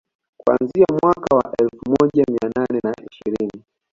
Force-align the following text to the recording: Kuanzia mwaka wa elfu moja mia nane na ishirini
Kuanzia 0.37 0.85
mwaka 1.03 1.35
wa 1.35 1.53
elfu 1.59 1.89
moja 1.89 2.23
mia 2.29 2.51
nane 2.55 2.79
na 2.83 2.93
ishirini 3.11 3.63